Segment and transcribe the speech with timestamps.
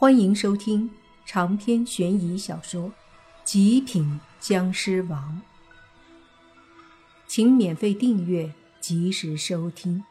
[0.00, 0.88] 欢迎收听
[1.26, 2.90] 长篇悬疑小说
[3.42, 5.42] 《极品僵尸王》，
[7.26, 10.04] 请免费订阅，及时收听。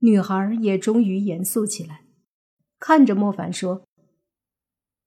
[0.00, 2.04] 女孩也终于严肃起来，
[2.78, 3.86] 看着莫凡说：“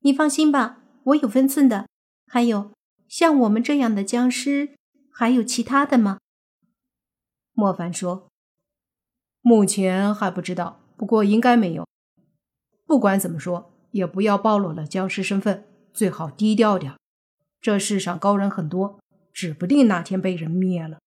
[0.02, 1.88] 你放心吧，我有分寸的。
[2.25, 2.73] 还有，
[3.07, 4.75] 像我们这样的僵尸，
[5.12, 6.18] 还有其他的吗？”
[7.54, 8.32] 莫凡说。
[9.44, 11.86] 目前还不知道，不过应该没有。
[12.88, 16.96] 不管怎么说，也不要暴露了僵尸身份，最好低调点。
[17.60, 19.00] 这世上高人很多，
[19.34, 21.00] 指不定哪天被人灭了。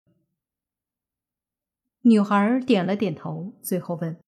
[2.02, 4.18] 女孩点了点头，最后问：“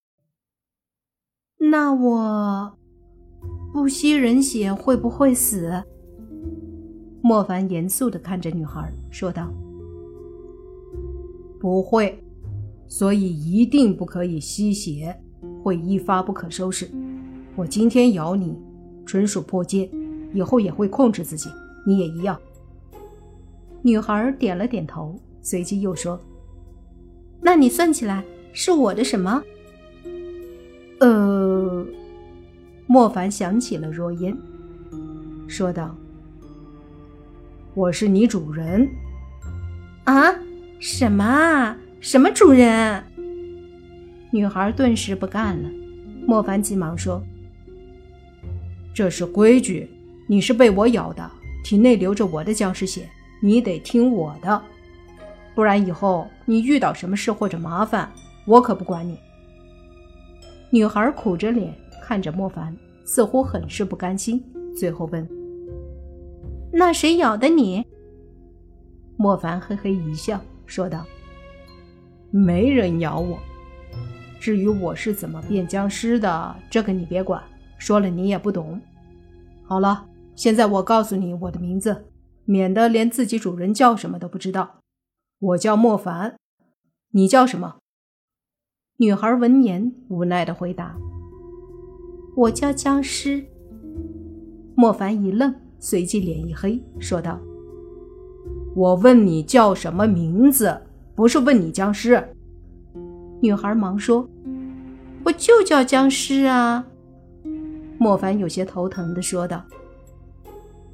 [1.71, 2.79] 那我
[3.75, 5.85] 不吸人血会不会死？”
[7.23, 9.53] 莫凡严肃的看着女孩说道
[11.61, 12.25] ：“不会。”
[12.89, 15.15] 所以一定不可以吸血，
[15.63, 16.91] 会一发不可收拾。
[17.55, 18.57] 我今天咬你，
[19.05, 19.91] 纯属破戒，
[20.33, 21.51] 以后也会控制自己。
[21.87, 22.39] 你也一样。
[23.83, 26.21] 女孩点了点头，随即又说
[27.41, 29.43] ：“那你算起来是我的什么？”
[31.01, 31.87] 呃，
[32.87, 34.37] 莫凡想起了若烟，
[35.47, 35.95] 说道
[37.75, 38.89] ：“我是你主人。”
[40.05, 40.35] 啊？
[40.81, 41.77] 什么啊？
[42.01, 43.03] 什么主人？
[44.31, 45.69] 女孩顿时不干了。
[46.27, 47.21] 莫凡急忙说
[48.95, 49.89] ：“这是规矩，
[50.29, 51.29] 你是被我咬的，
[51.65, 53.09] 体内流着我的僵尸血，
[53.43, 54.63] 你得听我的，
[55.57, 58.09] 不然以后你遇到什么事或者麻烦，
[58.47, 59.19] 我可不管你。”
[60.71, 64.41] 女孩苦着脸看着莫凡，似乎很是不甘心，
[64.79, 65.29] 最后问
[66.71, 67.85] ：“那谁咬的你？”
[69.17, 71.05] 莫凡嘿嘿一笑，说道。
[72.31, 73.39] 没人咬我。
[74.41, 77.43] 至于我是怎么变僵尸的，这个你别管，
[77.77, 78.81] 说了你也不懂。
[79.65, 82.07] 好了，现在我告诉你我的名字，
[82.45, 84.81] 免得连自己主人叫什么都不知道。
[85.41, 86.37] 我叫莫凡，
[87.11, 87.77] 你叫什么？
[88.99, 90.97] 女孩闻言无奈的回答
[92.37, 93.45] ：“我叫僵尸。”
[94.77, 97.41] 莫凡一愣，随即脸一黑，说道
[98.75, 100.83] ：“我问你叫什么名字？”
[101.19, 102.25] 不是问你僵尸，
[103.43, 104.31] 女孩忙说
[105.27, 106.85] ：“我就叫僵尸啊。”
[107.99, 109.65] 莫凡有些头疼的说道：“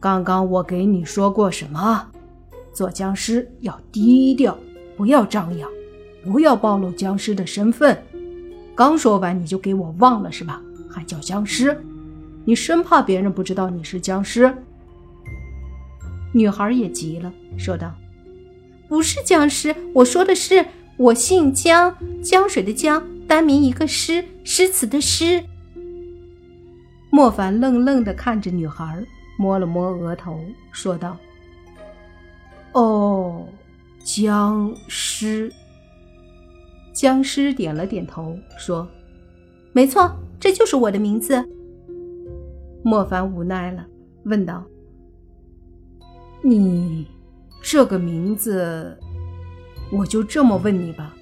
[0.00, 2.06] 刚刚我给你说过什么？
[2.72, 4.56] 做僵尸要低调，
[4.96, 5.68] 不要张扬，
[6.24, 8.02] 不要暴露僵尸的身份。
[8.74, 10.58] 刚说完你就给我忘了是吧？
[10.88, 11.78] 还叫僵尸？
[12.46, 14.50] 你生怕别人不知道你是僵尸？”
[16.32, 17.92] 女孩也急了，说道。
[18.89, 25.43] 不是僵尸，我说的是我姓江，江水的江，单名一个诗，诗词的诗。
[27.11, 29.05] 莫凡愣愣的看着女孩，
[29.39, 30.39] 摸了摸额头，
[30.72, 31.17] 说道
[32.72, 33.47] ：“哦，
[34.05, 35.51] 僵尸。”
[36.93, 38.89] 僵尸点了点头，说
[39.72, 41.45] ：“没错，这就是我的名字。”
[42.84, 43.84] 莫凡无奈了，
[44.25, 44.62] 问道
[46.45, 47.06] ：“你？”
[47.66, 48.94] 这个名字，
[49.91, 51.16] 我就这么问你吧，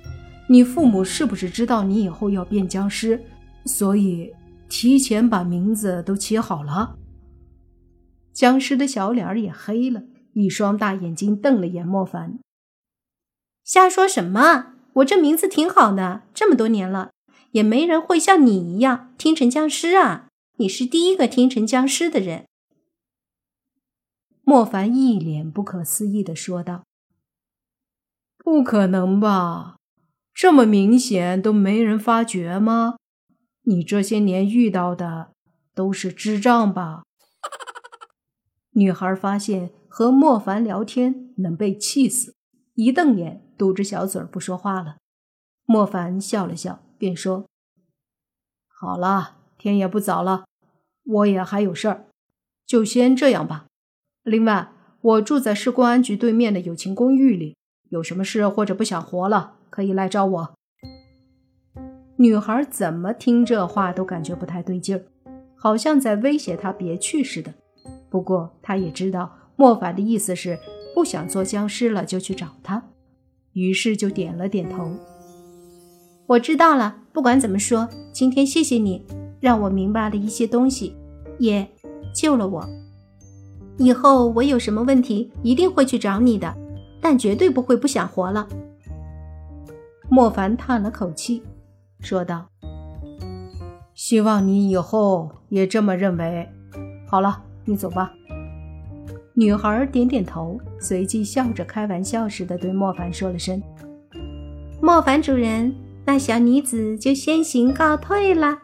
[0.48, 3.22] 你父母是不是知道你以后要变僵尸，
[3.64, 4.32] 所以
[4.68, 6.96] 提前把名字都起好了？
[8.32, 10.02] 僵尸的小脸也黑了，
[10.32, 12.40] 一双大眼睛瞪了眼莫凡。
[13.62, 14.74] 瞎说什么？
[14.94, 17.12] 我这名字挺好的，这么多年了，
[17.52, 20.26] 也没人会像你一样听成僵尸啊！
[20.56, 22.46] 你是第一个听成僵尸的人。
[24.44, 26.84] 莫凡一脸不可思议的说道
[28.36, 29.76] ：“不可能吧？
[30.34, 32.96] 这么明显都没人发觉吗？
[33.62, 35.32] 你这些年遇到的
[35.74, 37.04] 都是智障吧？”
[38.74, 42.34] 女孩发现和莫凡聊天能被气死，
[42.74, 44.96] 一瞪眼，嘟着小嘴不说话了。
[45.64, 47.46] 莫凡笑了笑，便说
[48.66, 50.46] ：“好了，天也不早了，
[51.04, 52.06] 我也还有事儿，
[52.66, 53.66] 就先这样吧。”
[54.24, 54.68] 另外，
[55.00, 57.56] 我住在市公安局对面的友情公寓里，
[57.88, 60.54] 有什么事或者不想活了，可以来找我。
[62.16, 65.02] 女孩怎么听这话都感觉不太对劲儿，
[65.56, 67.52] 好像在威胁她别去似的。
[68.08, 70.56] 不过她也知道莫凡的意思是
[70.94, 72.80] 不想做僵尸了就去找他，
[73.54, 74.92] 于是就点了点头。
[76.28, 79.04] 我知道了，不管怎么说，今天谢谢你，
[79.40, 80.94] 让我明白了一些东西，
[81.40, 81.68] 也
[82.14, 82.81] 救了我。
[83.78, 86.54] 以后我有什么问题，一定会去找你的，
[87.00, 88.46] 但绝对不会不想活了。
[90.08, 91.42] 莫凡叹了口气，
[92.00, 92.46] 说道
[93.94, 96.48] ：“希望你以后也这么认为。
[97.06, 98.12] 好了，你走吧。”
[99.34, 103.62] 女孩点点头，随即笑着开玩笑似的对莫凡说了声
[104.82, 105.74] ：“莫凡主人，
[106.04, 108.58] 那小女子就先行告退了。”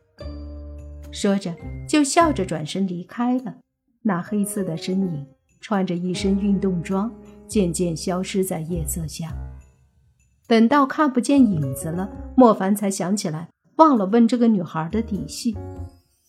[1.10, 1.54] 说着，
[1.88, 3.54] 就笑着转身离开了。
[4.02, 5.26] 那黑色的身影，
[5.60, 7.10] 穿着一身运动装，
[7.46, 9.32] 渐渐消失在夜色下。
[10.46, 15.56] 等到看不见影子了，莫凡才想起来，忘了问这个女孩的底细，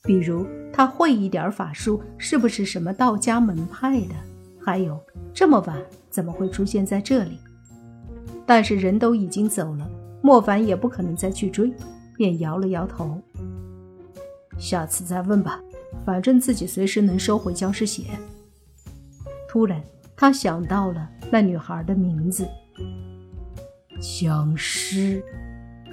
[0.04, 4.15] 比如她会一点法术，是不是什么道家门派的？
[4.62, 5.00] 还有
[5.33, 7.39] 这么晚怎么会出现在这里？
[8.45, 9.89] 但是人都已经走了，
[10.22, 11.72] 莫凡也不可能再去追，
[12.18, 13.22] 便摇了摇头。
[14.57, 15.62] 下次再问吧，
[16.06, 18.06] 反正自己随时能收回僵尸血。
[19.47, 19.81] 突然，
[20.15, 22.47] 他想到了那女孩的名字——
[24.00, 25.24] 僵尸，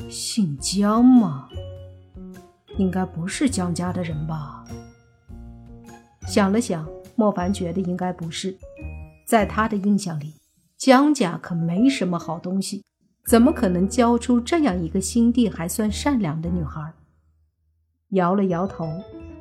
[0.09, 1.49] 姓姜吗？
[2.79, 4.65] 应该不是姜家的人吧？
[6.27, 6.87] 想了想。
[7.19, 8.55] 莫凡觉得应该不是，
[9.27, 10.35] 在他的印象里，
[10.77, 12.85] 江家可没什么好东西，
[13.25, 16.93] 怎么可能教出这样一个心地还算善良的女孩？
[18.11, 18.87] 摇了摇头，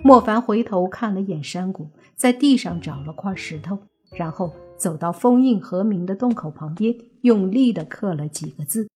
[0.05, 3.79] 莫凡回头看了眼山谷，在地上找了块石头，
[4.11, 8.87] 然后走到封印和鸣的洞口旁边，用力地刻了几个字：“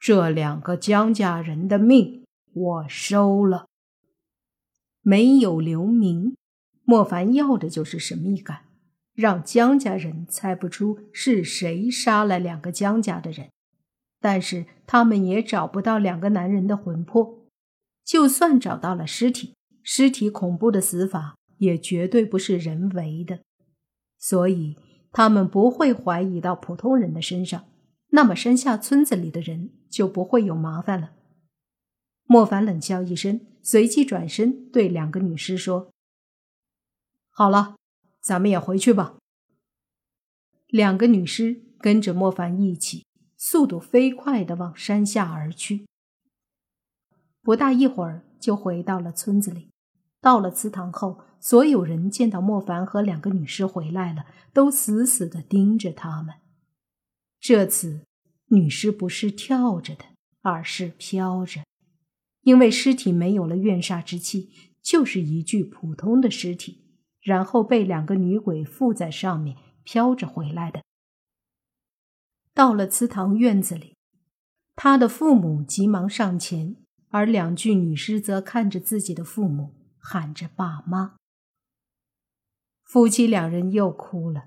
[0.00, 3.66] 这两个江家人的命，我收了。”
[5.02, 6.34] 没有留名。
[6.82, 8.62] 莫凡要的就是神秘感，
[9.14, 13.50] 让江家人猜不出是谁杀了两个江家的人。
[14.20, 17.41] 但是他们也找不到两个男人的魂魄，
[18.04, 23.40] 就算找到了尸体，尸体恐怖的死法也绝对不是人为的，
[24.18, 24.76] 所以
[25.12, 27.64] 他们不会怀疑到普通人的身上。
[28.14, 31.12] 那么山下村子里的人就不会有麻烦了。
[32.24, 35.90] 莫凡冷笑一声，随即转身对两个女尸说。
[37.30, 37.76] 好了，
[38.20, 39.16] 咱们也回去吧。
[40.66, 43.06] 两个女尸跟着莫凡一起，
[43.36, 45.86] 速度飞快的往山下而去。
[47.42, 49.68] 不大一会儿，就回到了村子里。
[50.20, 56.36] 到了祠堂后，所有人见到莫凡和两个女尸回来了，都死死的盯着他们。
[57.40, 58.06] 这次，
[58.46, 60.04] 女尸不是跳着的，
[60.42, 61.64] 而是飘着，
[62.42, 66.80] 因为尸体没有了怨煞之气，就是一具普通的尸体。
[67.20, 70.82] 然后被两个女鬼附在上面飘着回来的。
[72.52, 73.94] 到了祠堂院子里，
[74.74, 76.74] 他的父母急忙上前，
[77.12, 81.14] 而两具女尸则看着自己的父母，喊着“爸妈”。
[82.82, 84.46] 夫妻两人又哭了。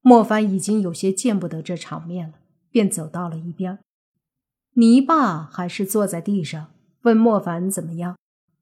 [0.00, 2.34] 莫凡已经有些见不得这场面了，
[2.70, 3.80] 便走到了一边。
[4.74, 6.72] 泥巴还是坐在地上，
[7.02, 8.16] 问莫凡怎么样。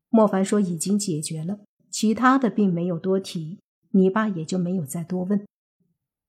[0.08, 1.60] 莫凡说已经解决了。
[1.90, 3.60] 其他的并没有多提，
[3.90, 5.46] 泥爸也就没有再多问。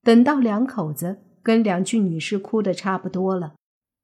[0.04, 3.56] 等到两口子跟两具女尸哭得差不多了，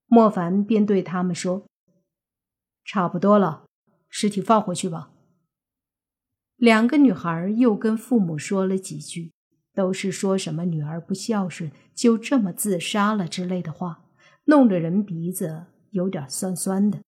[0.08, 1.66] 莫凡便对他们说
[2.86, 3.66] ：“差不多了，
[4.08, 5.12] 尸体放回去吧。”
[6.56, 9.34] 两个女孩又跟父母说了几句，
[9.74, 14.06] 都是说什么女儿不孝顺，就这么自杀了之类的话，
[14.46, 17.02] 弄得人鼻子有点酸酸的。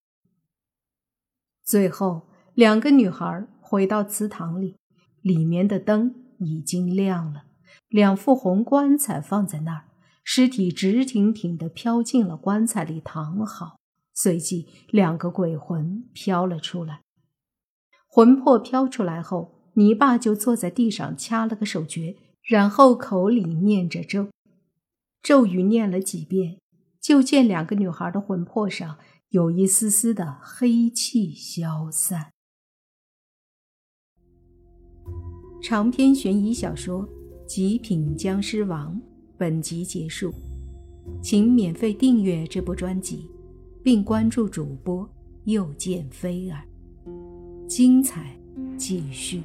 [1.64, 3.48] 最后，两个女孩。
[3.70, 4.78] 回到祠堂里，
[5.22, 7.44] 里面的灯已经亮了，
[7.90, 9.90] 两副红棺材放在那儿，
[10.24, 13.78] 尸体直挺挺地飘进了棺材里躺好。
[14.20, 17.04] 随即，两个鬼魂飘了出来。
[18.08, 24.30] 魂魄飘出来后，泥巴就坐在地上掐了个手诀，然后口里念着咒，
[25.22, 26.58] 咒语念了几遍，
[27.00, 28.98] 就见两个女孩的魂魄上
[29.30, 32.32] 有一丝丝的黑气消散。
[35.62, 37.04] 长篇悬疑小说
[37.46, 38.96] 《极品僵尸王》
[39.38, 40.34] 本集结束，
[41.22, 43.30] 请免费订阅这部专辑，
[43.88, 45.10] 并关注主播
[45.46, 46.62] 又见菲儿，
[47.70, 48.38] 精彩
[48.78, 49.42] 继续。